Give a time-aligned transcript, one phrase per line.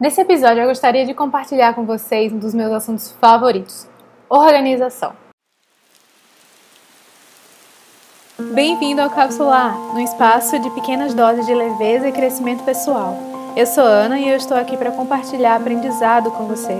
[0.00, 3.88] Nesse episódio, eu gostaria de compartilhar com vocês um dos meus assuntos favoritos:
[4.28, 5.12] organização.
[8.54, 13.16] Bem-vindo ao Capsular, um espaço de pequenas doses de leveza e crescimento pessoal.
[13.56, 16.76] Eu sou Ana e eu estou aqui para compartilhar aprendizado com você.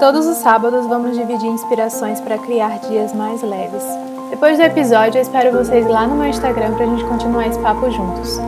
[0.00, 3.84] Todos os sábados vamos dividir inspirações para criar dias mais leves.
[4.30, 7.58] Depois do episódio, eu espero vocês lá no meu Instagram para a gente continuar esse
[7.58, 8.38] papo juntos.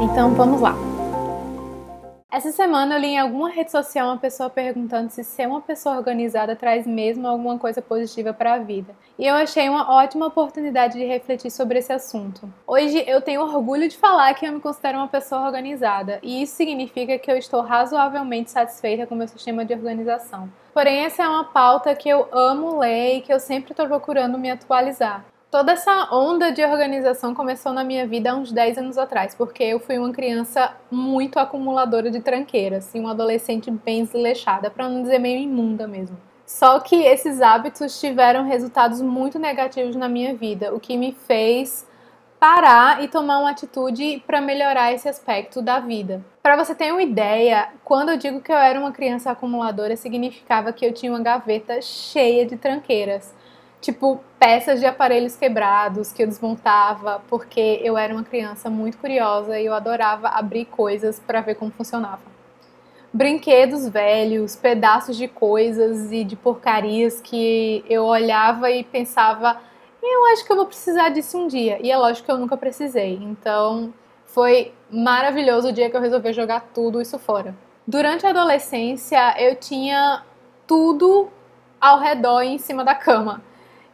[0.00, 0.91] Então vamos lá!
[2.32, 5.98] Essa semana eu li em alguma rede social uma pessoa perguntando se ser uma pessoa
[5.98, 8.96] organizada traz mesmo alguma coisa positiva para a vida.
[9.18, 12.50] E eu achei uma ótima oportunidade de refletir sobre esse assunto.
[12.66, 16.56] Hoje eu tenho orgulho de falar que eu me considero uma pessoa organizada, e isso
[16.56, 20.50] significa que eu estou razoavelmente satisfeita com meu sistema de organização.
[20.72, 24.38] Porém, essa é uma pauta que eu amo ler e que eu sempre estou procurando
[24.38, 25.22] me atualizar.
[25.52, 29.62] Toda essa onda de organização começou na minha vida há uns 10 anos atrás, porque
[29.62, 35.02] eu fui uma criança muito acumuladora de tranqueiras, assim, uma adolescente bem desleixada, para não
[35.02, 36.16] dizer meio imunda mesmo.
[36.46, 41.86] Só que esses hábitos tiveram resultados muito negativos na minha vida, o que me fez
[42.40, 46.24] parar e tomar uma atitude para melhorar esse aspecto da vida.
[46.42, 50.72] Para você ter uma ideia, quando eu digo que eu era uma criança acumuladora, significava
[50.72, 53.34] que eu tinha uma gaveta cheia de tranqueiras
[53.82, 59.58] tipo peças de aparelhos quebrados que eu desmontava porque eu era uma criança muito curiosa
[59.58, 62.22] e eu adorava abrir coisas para ver como funcionava.
[63.12, 69.60] Brinquedos velhos, pedaços de coisas e de porcarias que eu olhava e pensava,
[70.02, 71.78] eu acho que eu vou precisar disso um dia.
[71.82, 73.16] E é lógico que eu nunca precisei.
[73.16, 73.92] Então,
[74.24, 77.54] foi maravilhoso o dia que eu resolvi jogar tudo isso fora.
[77.86, 80.22] Durante a adolescência, eu tinha
[80.66, 81.28] tudo
[81.78, 83.42] ao redor em cima da cama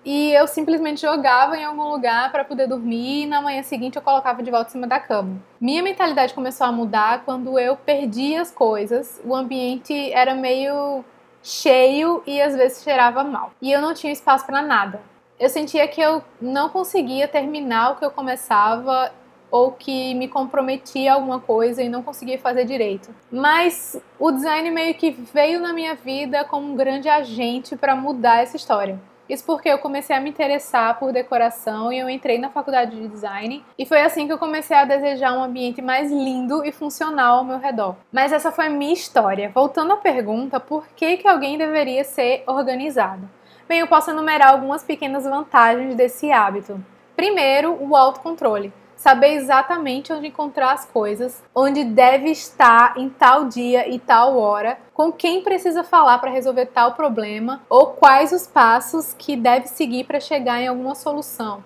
[0.04, 4.02] e eu simplesmente jogava em algum lugar para poder dormir e na manhã seguinte eu
[4.02, 5.36] colocava de volta em cima da cama.
[5.60, 11.04] Minha mentalidade começou a mudar quando eu perdi as coisas, o ambiente era meio
[11.42, 13.52] cheio e às vezes cheirava mal.
[13.60, 15.00] E eu não tinha espaço para nada.
[15.38, 19.12] Eu sentia que eu não conseguia terminar o que eu começava
[19.50, 23.14] ou que me comprometia a alguma coisa e não conseguia fazer direito.
[23.30, 28.42] Mas o design meio que veio na minha vida como um grande agente para mudar
[28.42, 29.00] essa história.
[29.28, 33.08] Isso porque eu comecei a me interessar por decoração e eu entrei na faculdade de
[33.08, 37.38] design e foi assim que eu comecei a desejar um ambiente mais lindo e funcional
[37.38, 37.96] ao meu redor.
[38.10, 39.50] Mas essa foi a minha história.
[39.54, 43.28] Voltando à pergunta, por que, que alguém deveria ser organizado?
[43.68, 46.82] Bem, eu posso enumerar algumas pequenas vantagens desse hábito.
[47.14, 53.88] Primeiro, o autocontrole saber exatamente onde encontrar as coisas, onde deve estar em tal dia
[53.88, 59.14] e tal hora, com quem precisa falar para resolver tal problema ou quais os passos
[59.16, 61.62] que deve seguir para chegar em alguma solução.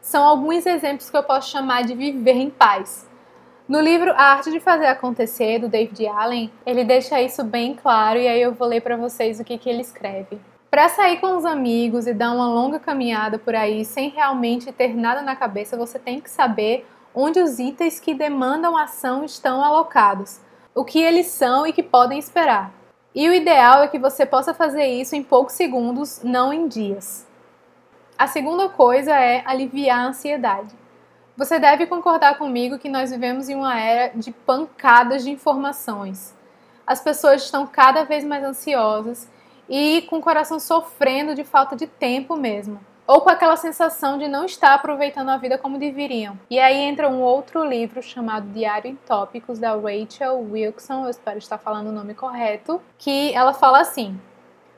[0.00, 3.08] São alguns exemplos que eu posso chamar de viver em paz.
[3.68, 8.18] No livro A Arte de Fazer Acontecer, do David Allen, ele deixa isso bem claro
[8.18, 10.38] e aí eu vou ler para vocês o que, que ele escreve.
[10.74, 14.92] Para sair com os amigos e dar uma longa caminhada por aí sem realmente ter
[14.92, 20.40] nada na cabeça, você tem que saber onde os itens que demandam ação estão alocados,
[20.74, 22.72] o que eles são e que podem esperar.
[23.14, 27.24] E o ideal é que você possa fazer isso em poucos segundos, não em dias.
[28.18, 30.74] A segunda coisa é aliviar a ansiedade.
[31.36, 36.34] Você deve concordar comigo que nós vivemos em uma era de pancadas de informações.
[36.84, 39.32] As pessoas estão cada vez mais ansiosas
[39.68, 42.80] e com o coração sofrendo de falta de tempo mesmo.
[43.06, 46.38] Ou com aquela sensação de não estar aproveitando a vida como deveriam.
[46.48, 51.36] E aí entra um outro livro chamado Diário em Tópicos, da Rachel Wilson, eu espero
[51.36, 54.18] estar falando o nome correto, que ela fala assim: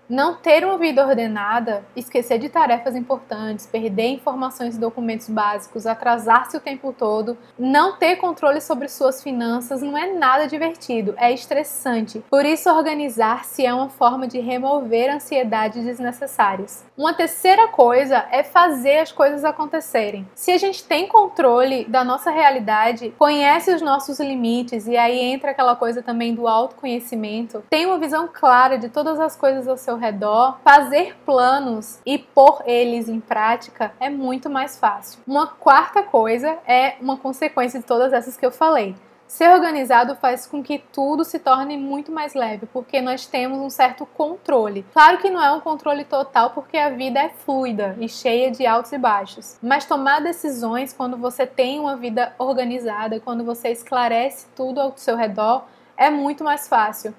[0.09, 6.57] não ter uma vida ordenada, esquecer de tarefas importantes, perder informações e documentos básicos, atrasar-se
[6.57, 12.23] o tempo todo, não ter controle sobre suas finanças não é nada divertido, é estressante.
[12.31, 16.85] Por isso, organizar-se é uma forma de remover ansiedades desnecessárias.
[16.97, 20.27] Uma terceira coisa é fazer as coisas acontecerem.
[20.35, 25.51] Se a gente tem controle da nossa realidade, conhece os nossos limites e aí entra
[25.51, 29.96] aquela coisa também do autoconhecimento, tem uma visão clara de todas as coisas ao seu
[29.97, 35.21] seu redor, fazer planos e pôr eles em prática é muito mais fácil.
[35.27, 38.95] Uma quarta coisa é uma consequência de todas essas que eu falei.
[39.27, 43.69] Ser organizado faz com que tudo se torne muito mais leve, porque nós temos um
[43.69, 44.87] certo controle.
[44.93, 48.65] Claro que não é um controle total, porque a vida é fluida e cheia de
[48.65, 49.59] altos e baixos.
[49.61, 55.17] Mas tomar decisões quando você tem uma vida organizada, quando você esclarece tudo ao seu
[55.17, 55.65] redor,
[55.97, 57.13] é muito mais fácil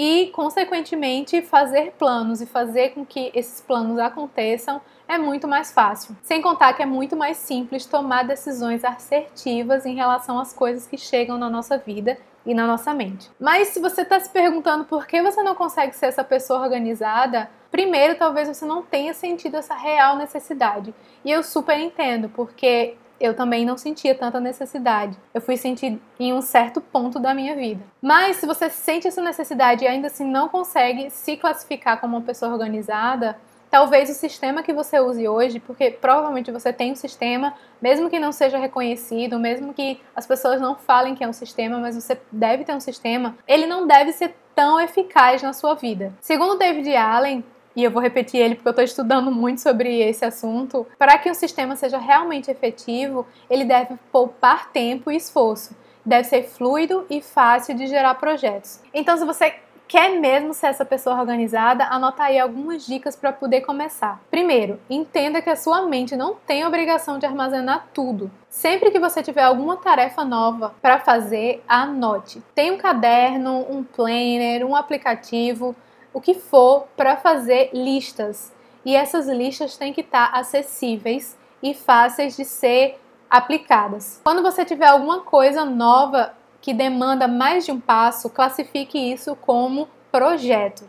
[0.00, 6.16] e, consequentemente, fazer planos e fazer com que esses planos aconteçam é muito mais fácil.
[6.22, 10.96] Sem contar que é muito mais simples tomar decisões assertivas em relação às coisas que
[10.96, 12.16] chegam na nossa vida
[12.46, 13.28] e na nossa mente.
[13.40, 17.50] Mas se você está se perguntando por que você não consegue ser essa pessoa organizada,
[17.68, 20.94] primeiro talvez você não tenha sentido essa real necessidade.
[21.24, 25.16] E eu super entendo, porque eu também não sentia tanta necessidade.
[25.32, 27.82] Eu fui sentir em um certo ponto da minha vida.
[28.00, 32.22] Mas se você sente essa necessidade e ainda assim não consegue se classificar como uma
[32.24, 33.36] pessoa organizada,
[33.70, 38.18] talvez o sistema que você use hoje, porque provavelmente você tem um sistema, mesmo que
[38.18, 42.18] não seja reconhecido, mesmo que as pessoas não falem que é um sistema, mas você
[42.32, 46.12] deve ter um sistema, ele não deve ser tão eficaz na sua vida.
[46.20, 47.44] Segundo David Allen,
[47.78, 51.30] e eu vou repetir ele porque eu estou estudando muito sobre esse assunto, para que
[51.30, 55.76] um sistema seja realmente efetivo, ele deve poupar tempo e esforço.
[56.04, 58.80] Deve ser fluido e fácil de gerar projetos.
[58.92, 59.54] Então, se você
[59.86, 64.20] quer mesmo ser essa pessoa organizada, anota aí algumas dicas para poder começar.
[64.28, 68.28] Primeiro, entenda que a sua mente não tem obrigação de armazenar tudo.
[68.50, 72.42] Sempre que você tiver alguma tarefa nova para fazer, anote.
[72.56, 75.76] Tem um caderno, um planner, um aplicativo
[76.18, 78.52] o que for para fazer listas.
[78.84, 83.00] E essas listas têm que estar tá acessíveis e fáceis de ser
[83.30, 84.20] aplicadas.
[84.24, 89.88] Quando você tiver alguma coisa nova que demanda mais de um passo, classifique isso como
[90.10, 90.84] projeto.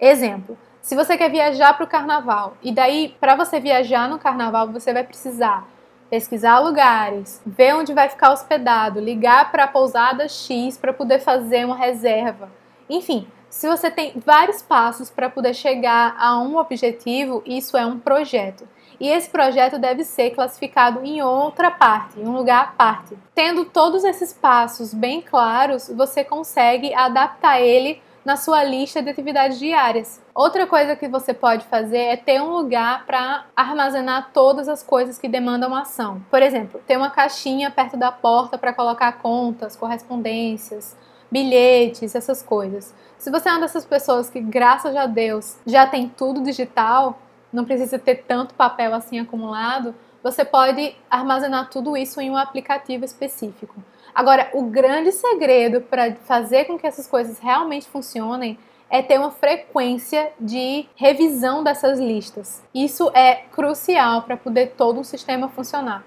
[0.00, 4.68] Exemplo: se você quer viajar para o carnaval, e daí para você viajar no carnaval
[4.68, 5.66] você vai precisar
[6.08, 11.66] pesquisar lugares, ver onde vai ficar hospedado, ligar para a pousada X para poder fazer
[11.66, 12.48] uma reserva.
[12.88, 17.98] Enfim, se você tem vários passos para poder chegar a um objetivo, isso é um
[17.98, 18.68] projeto.
[19.00, 23.16] E esse projeto deve ser classificado em outra parte, em um lugar à parte.
[23.34, 29.58] Tendo todos esses passos bem claros, você consegue adaptar ele na sua lista de atividades
[29.58, 30.20] diárias.
[30.34, 35.16] Outra coisa que você pode fazer é ter um lugar para armazenar todas as coisas
[35.16, 36.20] que demandam ação.
[36.28, 40.96] Por exemplo, ter uma caixinha perto da porta para colocar contas, correspondências,
[41.30, 42.94] bilhetes, essas coisas.
[43.18, 47.20] Se você é uma dessas pessoas que, graças a Deus, já tem tudo digital,
[47.52, 49.92] não precisa ter tanto papel assim acumulado,
[50.22, 53.74] você pode armazenar tudo isso em um aplicativo específico.
[54.14, 58.56] Agora, o grande segredo para fazer com que essas coisas realmente funcionem
[58.88, 62.62] é ter uma frequência de revisão dessas listas.
[62.72, 66.04] Isso é crucial para poder todo o sistema funcionar.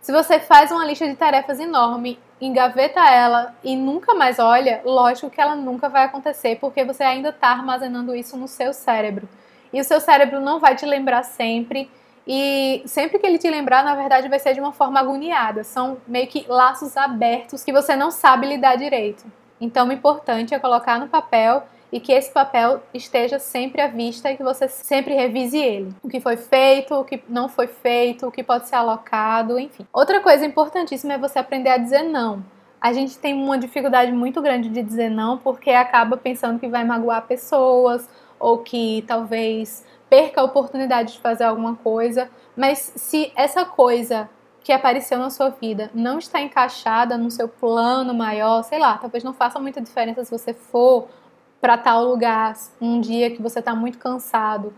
[0.00, 5.30] Se você faz uma lista de tarefas enorme, engaveta ela e nunca mais olha, lógico
[5.30, 9.28] que ela nunca vai acontecer, porque você ainda está armazenando isso no seu cérebro.
[9.72, 11.90] E o seu cérebro não vai te lembrar sempre.
[12.26, 15.62] E sempre que ele te lembrar, na verdade, vai ser de uma forma agoniada.
[15.62, 19.24] São meio que laços abertos que você não sabe lidar direito.
[19.60, 21.62] Então, o importante é colocar no papel
[21.92, 25.94] e que esse papel esteja sempre à vista e que você sempre revise ele.
[26.02, 29.86] O que foi feito, o que não foi feito, o que pode ser alocado, enfim.
[29.92, 32.44] Outra coisa importantíssima é você aprender a dizer não.
[32.80, 36.84] A gente tem uma dificuldade muito grande de dizer não porque acaba pensando que vai
[36.84, 38.08] magoar pessoas
[38.38, 44.28] ou que talvez perca a oportunidade de fazer alguma coisa, mas se essa coisa
[44.62, 49.22] que apareceu na sua vida não está encaixada no seu plano maior, sei lá, talvez
[49.22, 51.08] não faça muita diferença se você for
[51.66, 54.72] para tal lugar um dia que você está muito cansado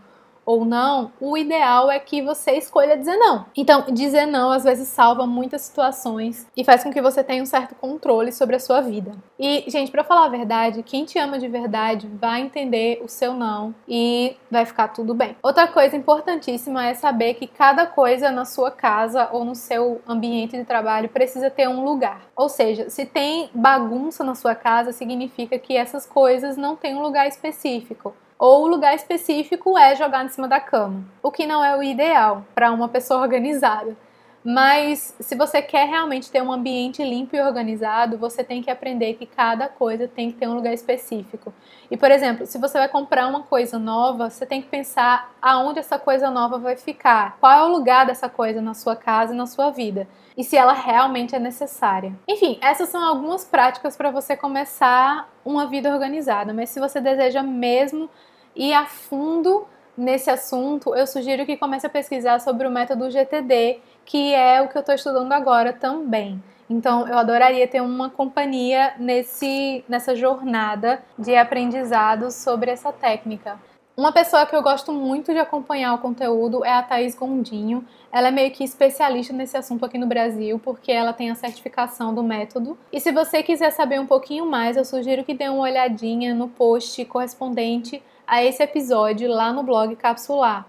[0.49, 3.45] ou não, o ideal é que você escolha dizer não.
[3.55, 7.45] Então, dizer não às vezes salva muitas situações e faz com que você tenha um
[7.45, 9.11] certo controle sobre a sua vida.
[9.37, 13.35] E, gente, para falar a verdade, quem te ama de verdade vai entender o seu
[13.35, 15.37] não e vai ficar tudo bem.
[15.43, 20.57] Outra coisa importantíssima é saber que cada coisa na sua casa ou no seu ambiente
[20.57, 22.23] de trabalho precisa ter um lugar.
[22.35, 27.03] Ou seja, se tem bagunça na sua casa, significa que essas coisas não têm um
[27.03, 31.61] lugar específico ou o lugar específico é jogar em cima da cama, o que não
[31.61, 33.95] é o ideal para uma pessoa organizada.
[34.41, 39.15] Mas se você quer realmente ter um ambiente limpo e organizado, você tem que aprender
[39.15, 41.53] que cada coisa tem que ter um lugar específico.
[41.91, 45.79] E por exemplo, se você vai comprar uma coisa nova, você tem que pensar aonde
[45.79, 49.37] essa coisa nova vai ficar, qual é o lugar dessa coisa na sua casa e
[49.37, 50.07] na sua vida,
[50.39, 52.17] e se ela realmente é necessária.
[52.25, 57.43] Enfim, essas são algumas práticas para você começar uma vida organizada, mas se você deseja
[57.43, 58.09] mesmo
[58.55, 59.67] ir a fundo
[59.97, 64.69] nesse assunto, eu sugiro que comece a pesquisar sobre o método GTD, que é o
[64.69, 66.41] que eu estou estudando agora também.
[66.69, 73.59] Então, eu adoraria ter uma companhia nesse, nessa jornada de aprendizado sobre essa técnica.
[73.99, 77.85] Uma pessoa que eu gosto muito de acompanhar o conteúdo é a Thaís Gondinho.
[78.09, 82.15] Ela é meio que especialista nesse assunto aqui no Brasil, porque ela tem a certificação
[82.15, 82.77] do método.
[82.93, 86.47] E se você quiser saber um pouquinho mais, eu sugiro que dê uma olhadinha no
[86.47, 90.65] post correspondente a esse episódio lá no blog Capsular.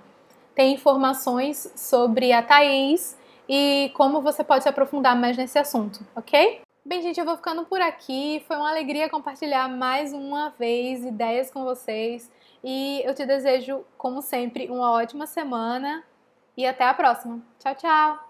[0.53, 3.17] Tem informações sobre a Thaís
[3.49, 6.63] e como você pode se aprofundar mais nesse assunto, ok?
[6.85, 8.43] Bem, gente, eu vou ficando por aqui.
[8.47, 12.31] Foi uma alegria compartilhar mais uma vez ideias com vocês.
[12.65, 16.03] E eu te desejo, como sempre, uma ótima semana
[16.57, 17.41] e até a próxima.
[17.59, 18.30] Tchau, tchau!